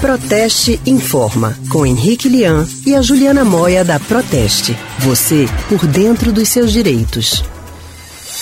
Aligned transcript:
Proteste 0.00 0.80
Informa, 0.86 1.54
com 1.70 1.84
Henrique 1.84 2.26
Lian 2.26 2.66
e 2.86 2.96
a 2.96 3.02
Juliana 3.02 3.44
Moia 3.44 3.84
da 3.84 4.00
Proteste. 4.00 4.74
Você 5.00 5.44
por 5.68 5.86
dentro 5.86 6.32
dos 6.32 6.48
seus 6.48 6.72
direitos. 6.72 7.44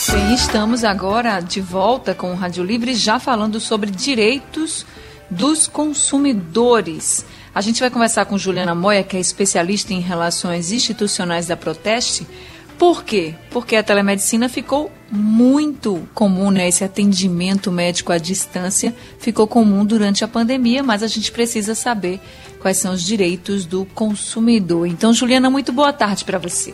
Bem, 0.08 0.34
estamos 0.34 0.84
agora 0.84 1.40
de 1.40 1.60
volta 1.60 2.14
com 2.14 2.30
o 2.30 2.36
Rádio 2.36 2.62
Livre, 2.62 2.94
já 2.94 3.18
falando 3.18 3.58
sobre 3.58 3.90
direitos 3.90 4.86
dos 5.28 5.66
consumidores. 5.66 7.26
A 7.52 7.60
gente 7.60 7.80
vai 7.80 7.90
conversar 7.90 8.24
com 8.26 8.38
Juliana 8.38 8.72
Moia, 8.72 9.02
que 9.02 9.16
é 9.16 9.20
especialista 9.20 9.92
em 9.92 9.98
relações 9.98 10.70
institucionais 10.70 11.48
da 11.48 11.56
Proteste. 11.56 12.24
Por 12.78 13.02
quê? 13.02 13.34
Porque 13.50 13.74
a 13.74 13.82
telemedicina 13.82 14.48
ficou 14.48 14.90
muito 15.10 16.08
comum, 16.14 16.50
né? 16.50 16.68
Esse 16.68 16.84
atendimento 16.84 17.72
médico 17.72 18.12
à 18.12 18.18
distância 18.18 18.94
ficou 19.18 19.48
comum 19.48 19.84
durante 19.84 20.22
a 20.22 20.28
pandemia, 20.28 20.80
mas 20.80 21.02
a 21.02 21.08
gente 21.08 21.32
precisa 21.32 21.74
saber 21.74 22.20
quais 22.60 22.76
são 22.76 22.92
os 22.92 23.02
direitos 23.02 23.66
do 23.66 23.84
consumidor. 23.84 24.86
Então, 24.86 25.12
Juliana, 25.12 25.50
muito 25.50 25.72
boa 25.72 25.92
tarde 25.92 26.24
para 26.24 26.38
você. 26.38 26.72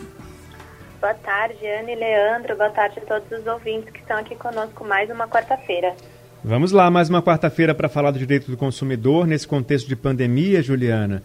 Boa 1.01 1.13
tarde, 1.15 1.65
Ana 1.65 1.91
e 1.91 1.95
Leandro. 1.95 2.55
Boa 2.55 2.69
tarde 2.69 2.99
a 2.99 3.01
todos 3.01 3.39
os 3.39 3.47
ouvintes 3.47 3.89
que 3.91 3.99
estão 3.99 4.17
aqui 4.17 4.35
conosco 4.35 4.85
mais 4.85 5.09
uma 5.09 5.27
quarta-feira. 5.27 5.95
Vamos 6.43 6.71
lá, 6.71 6.91
mais 6.91 7.09
uma 7.09 7.23
quarta-feira 7.23 7.73
para 7.73 7.89
falar 7.89 8.11
do 8.11 8.19
direito 8.19 8.51
do 8.51 8.57
consumidor 8.57 9.25
nesse 9.25 9.47
contexto 9.47 9.87
de 9.87 9.95
pandemia, 9.95 10.61
Juliana. 10.61 11.23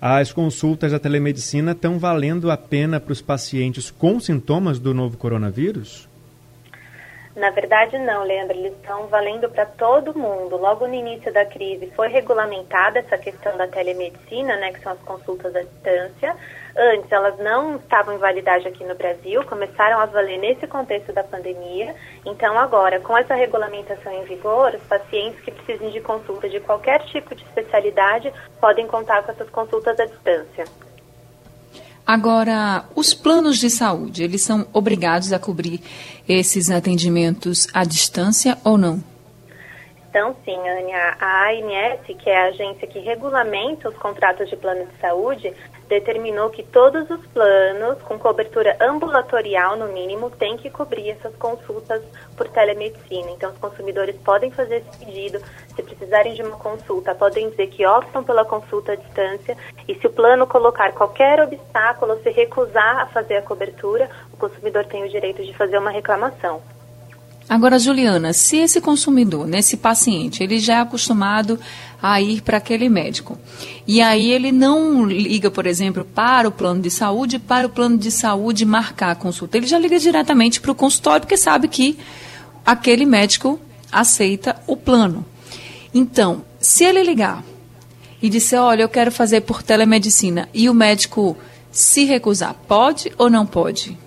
As 0.00 0.32
consultas 0.32 0.92
da 0.92 0.98
telemedicina 0.98 1.72
estão 1.72 1.98
valendo 1.98 2.50
a 2.50 2.56
pena 2.56 2.98
para 2.98 3.12
os 3.12 3.20
pacientes 3.20 3.90
com 3.90 4.18
sintomas 4.18 4.78
do 4.78 4.94
novo 4.94 5.18
coronavírus? 5.18 6.08
Na 7.36 7.50
verdade, 7.50 7.98
não, 7.98 8.24
Leandro. 8.24 8.56
Eles 8.56 8.72
estão 8.72 9.08
valendo 9.08 9.48
para 9.50 9.66
todo 9.66 10.18
mundo. 10.18 10.56
Logo 10.56 10.86
no 10.86 10.94
início 10.94 11.30
da 11.32 11.44
crise 11.44 11.92
foi 11.94 12.08
regulamentada 12.08 13.00
essa 13.00 13.18
questão 13.18 13.54
da 13.58 13.68
telemedicina, 13.68 14.56
né, 14.56 14.72
que 14.72 14.80
são 14.80 14.92
as 14.92 15.00
consultas 15.00 15.54
à 15.54 15.60
distância. 15.60 16.34
Antes, 16.82 17.12
elas 17.12 17.38
não 17.38 17.76
estavam 17.76 18.14
em 18.14 18.18
validade 18.18 18.66
aqui 18.66 18.82
no 18.84 18.94
Brasil, 18.94 19.44
começaram 19.44 20.00
a 20.00 20.06
valer 20.06 20.38
nesse 20.38 20.66
contexto 20.66 21.12
da 21.12 21.22
pandemia. 21.22 21.94
Então, 22.24 22.58
agora, 22.58 22.98
com 23.00 23.14
essa 23.18 23.34
regulamentação 23.34 24.10
em 24.10 24.24
vigor, 24.24 24.72
os 24.74 24.82
pacientes 24.84 25.38
que 25.40 25.50
precisem 25.50 25.90
de 25.90 26.00
consulta 26.00 26.48
de 26.48 26.58
qualquer 26.60 27.04
tipo 27.04 27.34
de 27.34 27.42
especialidade 27.42 28.32
podem 28.58 28.86
contar 28.86 29.22
com 29.22 29.30
essas 29.30 29.50
consultas 29.50 30.00
à 30.00 30.06
distância. 30.06 30.64
Agora, 32.06 32.86
os 32.96 33.12
planos 33.12 33.58
de 33.58 33.68
saúde, 33.68 34.24
eles 34.24 34.40
são 34.40 34.66
obrigados 34.72 35.34
a 35.34 35.38
cobrir 35.38 35.82
esses 36.26 36.70
atendimentos 36.70 37.68
à 37.74 37.84
distância 37.84 38.56
ou 38.64 38.78
não? 38.78 39.09
Então, 40.10 40.34
sim, 40.44 40.58
Ania, 40.68 41.16
a 41.20 41.50
ANS, 41.50 42.00
que 42.18 42.28
é 42.28 42.36
a 42.36 42.48
agência 42.48 42.84
que 42.88 42.98
regulamenta 42.98 43.88
os 43.88 43.96
contratos 43.96 44.50
de 44.50 44.56
plano 44.56 44.84
de 44.84 44.98
saúde, 44.98 45.54
determinou 45.88 46.50
que 46.50 46.64
todos 46.64 47.08
os 47.08 47.24
planos, 47.28 48.02
com 48.02 48.18
cobertura 48.18 48.76
ambulatorial 48.80 49.76
no 49.76 49.86
mínimo, 49.86 50.28
têm 50.28 50.56
que 50.56 50.68
cobrir 50.68 51.10
essas 51.10 51.32
consultas 51.36 52.02
por 52.36 52.48
telemedicina. 52.48 53.30
Então, 53.30 53.52
os 53.52 53.58
consumidores 53.58 54.16
podem 54.16 54.50
fazer 54.50 54.78
esse 54.78 54.98
pedido, 54.98 55.40
se 55.76 55.82
precisarem 55.82 56.34
de 56.34 56.42
uma 56.42 56.56
consulta, 56.56 57.14
podem 57.14 57.48
dizer 57.50 57.68
que 57.68 57.86
optam 57.86 58.24
pela 58.24 58.44
consulta 58.44 58.92
à 58.92 58.96
distância 58.96 59.56
e 59.86 59.94
se 59.94 60.08
o 60.08 60.10
plano 60.10 60.44
colocar 60.44 60.92
qualquer 60.92 61.40
obstáculo 61.40 62.14
ou 62.14 62.18
se 62.20 62.30
recusar 62.30 62.98
a 62.98 63.06
fazer 63.06 63.36
a 63.36 63.42
cobertura, 63.42 64.10
o 64.32 64.36
consumidor 64.36 64.84
tem 64.86 65.04
o 65.04 65.08
direito 65.08 65.44
de 65.44 65.54
fazer 65.56 65.78
uma 65.78 65.90
reclamação. 65.90 66.60
Agora, 67.50 67.80
Juliana, 67.80 68.32
se 68.32 68.58
esse 68.58 68.80
consumidor, 68.80 69.44
nesse 69.44 69.74
né, 69.74 69.82
paciente, 69.82 70.40
ele 70.40 70.60
já 70.60 70.74
é 70.74 70.80
acostumado 70.82 71.58
a 72.00 72.20
ir 72.22 72.42
para 72.42 72.58
aquele 72.58 72.88
médico, 72.88 73.36
e 73.88 74.00
aí 74.00 74.30
ele 74.30 74.52
não 74.52 75.04
liga, 75.04 75.50
por 75.50 75.66
exemplo, 75.66 76.04
para 76.04 76.46
o 76.46 76.52
plano 76.52 76.80
de 76.80 76.92
saúde, 76.92 77.40
para 77.40 77.66
o 77.66 77.70
plano 77.70 77.98
de 77.98 78.08
saúde 78.08 78.64
marcar 78.64 79.10
a 79.10 79.14
consulta, 79.16 79.56
ele 79.56 79.66
já 79.66 79.80
liga 79.80 79.98
diretamente 79.98 80.60
para 80.60 80.70
o 80.70 80.76
consultório, 80.76 81.22
porque 81.22 81.36
sabe 81.36 81.66
que 81.66 81.98
aquele 82.64 83.04
médico 83.04 83.58
aceita 83.90 84.54
o 84.64 84.76
plano. 84.76 85.26
Então, 85.92 86.44
se 86.60 86.84
ele 86.84 87.02
ligar 87.02 87.42
e 88.22 88.28
disser, 88.28 88.60
olha, 88.60 88.82
eu 88.84 88.88
quero 88.88 89.10
fazer 89.10 89.40
por 89.40 89.60
telemedicina, 89.60 90.48
e 90.54 90.70
o 90.70 90.74
médico 90.74 91.36
se 91.72 92.04
recusar, 92.04 92.54
pode 92.68 93.12
ou 93.18 93.28
não 93.28 93.44
pode? 93.44 93.98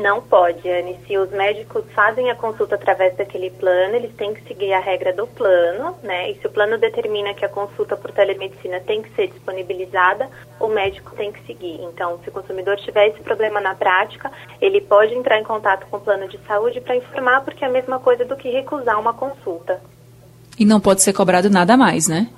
Não 0.00 0.22
pode, 0.22 0.66
Anne. 0.66 0.98
Se 1.06 1.18
os 1.18 1.30
médicos 1.30 1.84
fazem 1.94 2.30
a 2.30 2.34
consulta 2.34 2.74
através 2.74 3.14
daquele 3.16 3.50
plano, 3.50 3.96
eles 3.96 4.14
têm 4.16 4.32
que 4.32 4.42
seguir 4.48 4.72
a 4.72 4.80
regra 4.80 5.12
do 5.12 5.26
plano, 5.26 5.94
né? 6.02 6.30
E 6.30 6.40
se 6.40 6.46
o 6.46 6.50
plano 6.50 6.78
determina 6.78 7.34
que 7.34 7.44
a 7.44 7.48
consulta 7.50 7.96
por 7.98 8.10
telemedicina 8.10 8.80
tem 8.80 9.02
que 9.02 9.14
ser 9.14 9.28
disponibilizada, 9.28 10.30
o 10.58 10.68
médico 10.68 11.14
tem 11.14 11.30
que 11.30 11.44
seguir. 11.44 11.80
Então, 11.82 12.18
se 12.22 12.30
o 12.30 12.32
consumidor 12.32 12.76
tiver 12.78 13.08
esse 13.08 13.20
problema 13.20 13.60
na 13.60 13.74
prática, 13.74 14.32
ele 14.58 14.80
pode 14.80 15.14
entrar 15.14 15.38
em 15.38 15.44
contato 15.44 15.86
com 15.90 15.98
o 15.98 16.00
plano 16.00 16.26
de 16.28 16.38
saúde 16.46 16.80
para 16.80 16.96
informar, 16.96 17.44
porque 17.44 17.62
é 17.62 17.68
a 17.68 17.70
mesma 17.70 17.98
coisa 17.98 18.24
do 18.24 18.36
que 18.36 18.48
recusar 18.48 18.98
uma 18.98 19.12
consulta. 19.12 19.82
E 20.58 20.64
não 20.64 20.80
pode 20.80 21.02
ser 21.02 21.12
cobrado 21.12 21.50
nada 21.50 21.76
mais, 21.76 22.08
né? 22.08 22.28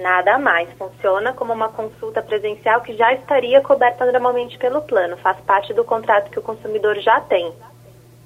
Nada 0.00 0.36
a 0.36 0.38
mais. 0.38 0.68
Funciona 0.78 1.34
como 1.34 1.52
uma 1.52 1.68
consulta 1.68 2.22
presencial 2.22 2.80
que 2.80 2.96
já 2.96 3.12
estaria 3.12 3.60
coberta 3.60 4.10
normalmente 4.10 4.56
pelo 4.56 4.80
plano. 4.80 5.16
Faz 5.18 5.38
parte 5.40 5.74
do 5.74 5.84
contrato 5.84 6.30
que 6.30 6.38
o 6.38 6.42
consumidor 6.42 6.98
já 7.00 7.20
tem. 7.20 7.52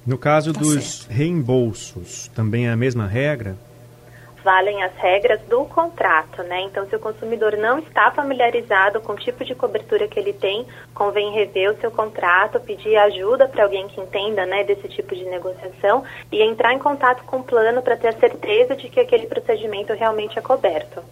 No 0.07 0.17
caso 0.17 0.53
tá 0.53 0.61
dos 0.61 1.01
certo. 1.01 1.13
reembolsos, 1.13 2.29
também 2.29 2.69
é 2.69 2.71
a 2.71 2.77
mesma 2.77 3.07
regra? 3.07 3.57
Valem 4.45 4.83
as 4.83 4.95
regras 4.97 5.41
do 5.49 5.65
contrato, 5.65 6.43
né? 6.43 6.61
Então, 6.61 6.87
se 6.87 6.95
o 6.95 7.01
consumidor 7.01 7.57
não 7.57 7.79
está 7.79 8.11
familiarizado 8.11 9.01
com 9.01 9.15
o 9.15 9.17
tipo 9.17 9.43
de 9.43 9.55
cobertura 9.55 10.07
que 10.07 10.21
ele 10.21 10.35
tem, 10.35 10.67
convém 10.93 11.33
rever 11.33 11.73
o 11.73 11.81
seu 11.81 11.91
contrato, 11.91 12.61
pedir 12.61 12.95
ajuda 12.97 13.49
para 13.49 13.65
alguém 13.65 13.89
que 13.89 13.99
entenda, 13.99 14.45
né, 14.45 14.63
desse 14.63 14.87
tipo 14.89 15.17
de 15.17 15.25
negociação 15.25 16.05
e 16.31 16.43
entrar 16.43 16.75
em 16.75 16.79
contato 16.79 17.25
com 17.25 17.39
o 17.39 17.43
plano 17.43 17.81
para 17.81 17.97
ter 17.97 18.09
a 18.09 18.21
certeza 18.21 18.77
de 18.77 18.91
que 18.91 19.01
aquele 19.01 19.27
procedimento 19.27 19.95
realmente 19.95 20.39
é 20.39 20.43
coberto. 20.43 21.03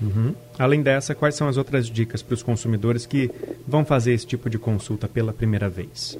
Uhum. 0.00 0.34
Além 0.58 0.82
dessa, 0.82 1.14
quais 1.14 1.34
são 1.34 1.48
as 1.48 1.56
outras 1.56 1.86
dicas 1.86 2.22
para 2.22 2.34
os 2.34 2.42
consumidores 2.42 3.06
que 3.06 3.30
vão 3.66 3.84
fazer 3.84 4.12
esse 4.12 4.26
tipo 4.26 4.48
de 4.48 4.58
consulta 4.58 5.08
pela 5.08 5.32
primeira 5.32 5.68
vez? 5.68 6.18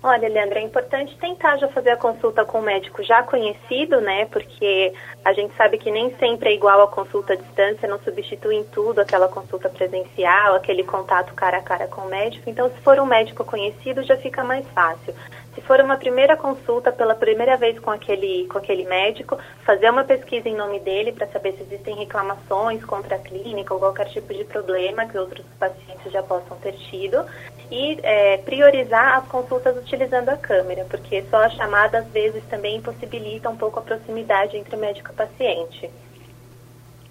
Olha, 0.00 0.28
Leandro, 0.28 0.58
é 0.58 0.62
importante 0.62 1.16
tentar 1.18 1.56
já 1.56 1.66
fazer 1.68 1.90
a 1.90 1.96
consulta 1.96 2.44
com 2.44 2.60
um 2.60 2.62
médico 2.62 3.02
já 3.02 3.20
conhecido, 3.24 4.00
né? 4.00 4.26
Porque 4.26 4.92
a 5.24 5.32
gente 5.32 5.52
sabe 5.56 5.76
que 5.76 5.90
nem 5.90 6.14
sempre 6.18 6.50
é 6.50 6.54
igual 6.54 6.80
a 6.82 6.86
consulta 6.86 7.32
à 7.32 7.36
distância, 7.36 7.88
não 7.88 7.98
substitui 7.98 8.54
em 8.54 8.64
tudo 8.64 9.00
aquela 9.00 9.26
consulta 9.26 9.68
presencial, 9.68 10.54
aquele 10.54 10.84
contato 10.84 11.34
cara 11.34 11.58
a 11.58 11.62
cara 11.62 11.88
com 11.88 12.02
o 12.02 12.08
médico. 12.08 12.48
Então, 12.48 12.70
se 12.70 12.80
for 12.80 13.00
um 13.00 13.06
médico 13.06 13.44
conhecido, 13.44 14.04
já 14.04 14.16
fica 14.16 14.44
mais 14.44 14.64
fácil. 14.68 15.12
Se 15.58 15.64
for 15.64 15.80
uma 15.80 15.96
primeira 15.96 16.36
consulta 16.36 16.92
pela 16.92 17.16
primeira 17.16 17.56
vez 17.56 17.80
com 17.80 17.90
aquele, 17.90 18.46
com 18.46 18.58
aquele 18.58 18.84
médico, 18.84 19.36
fazer 19.66 19.90
uma 19.90 20.04
pesquisa 20.04 20.48
em 20.48 20.54
nome 20.54 20.78
dele 20.78 21.10
para 21.10 21.26
saber 21.26 21.54
se 21.54 21.64
existem 21.64 21.96
reclamações 21.96 22.84
contra 22.84 23.16
a 23.16 23.18
clínica 23.18 23.74
ou 23.74 23.80
qualquer 23.80 24.06
tipo 24.06 24.32
de 24.32 24.44
problema 24.44 25.06
que 25.06 25.18
outros 25.18 25.44
pacientes 25.58 26.12
já 26.12 26.22
possam 26.22 26.56
ter 26.58 26.74
tido 26.74 27.24
e 27.72 27.98
é, 28.04 28.36
priorizar 28.36 29.18
as 29.18 29.26
consultas 29.26 29.76
utilizando 29.76 30.28
a 30.28 30.36
câmera, 30.36 30.86
porque 30.88 31.24
só 31.28 31.38
a 31.38 31.50
chamada 31.50 31.98
às 31.98 32.06
vezes 32.06 32.44
também 32.48 32.76
impossibilita 32.76 33.50
um 33.50 33.56
pouco 33.56 33.80
a 33.80 33.82
proximidade 33.82 34.56
entre 34.56 34.76
o 34.76 34.78
médico 34.78 35.10
e 35.10 35.12
o 35.12 35.16
paciente. 35.16 35.90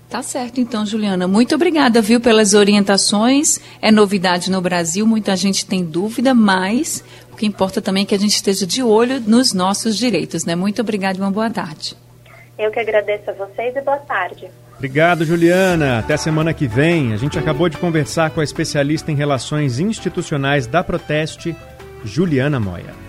Tá 0.10 0.24
certo, 0.24 0.62
então, 0.62 0.86
Juliana. 0.86 1.28
Muito 1.28 1.54
obrigada, 1.54 2.02
viu, 2.02 2.22
pelas 2.22 2.54
orientações. 2.54 3.60
É 3.82 3.92
novidade 3.92 4.50
no 4.50 4.62
Brasil, 4.62 5.06
muita 5.06 5.36
gente 5.36 5.66
tem 5.66 5.84
dúvida, 5.84 6.34
mas 6.34 7.04
que 7.38 7.46
importa 7.46 7.82
também 7.82 8.04
é 8.04 8.06
que 8.06 8.16
a 8.16 8.20
gente 8.20 8.36
esteja 8.36 8.66
de 8.66 8.84
olho 8.84 9.22
nos 9.22 9.54
nossos 9.54 9.98
direitos, 9.98 10.44
né? 10.46 10.56
Muito 10.56 10.82
obrigada 10.82 11.18
e 11.18 11.22
uma 11.22 11.32
boa 11.32 11.50
tarde. 11.50 11.96
Eu 12.58 12.72
que 12.72 12.80
agradeço 12.80 13.30
a 13.30 13.34
vocês 13.34 13.76
e 13.76 13.82
boa 13.82 13.98
tarde. 13.98 14.50
Obrigado, 14.76 15.24
Juliana. 15.24 16.00
Até 16.00 16.18
semana 16.18 16.54
que 16.54 16.68
vem. 16.68 17.14
A 17.14 17.18
gente 17.18 17.38
acabou 17.38 17.70
de 17.70 17.78
conversar 17.78 18.32
com 18.32 18.42
a 18.42 18.44
especialista 18.44 19.12
em 19.12 19.16
relações 19.16 19.80
institucionais 19.80 20.68
da 20.68 20.84
Proteste, 20.84 21.56
Juliana 22.04 22.60
Moia. 22.60 22.98